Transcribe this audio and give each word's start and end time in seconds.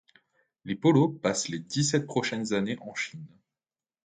Les 0.65 0.73
Polo 0.75 1.09
passe 1.13 1.47
les 1.49 1.59
dix-sept 1.59 2.07
prochaines 2.07 2.53
années 2.53 2.79
en 2.81 2.95
Chine. 2.95 3.27